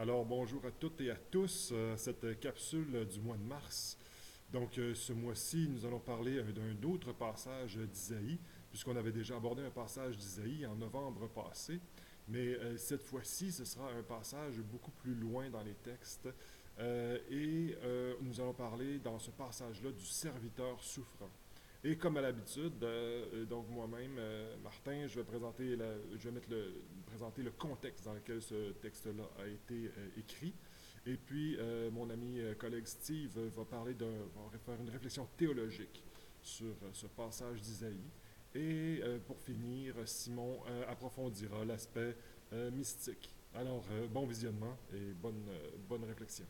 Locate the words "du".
3.08-3.20, 19.92-20.04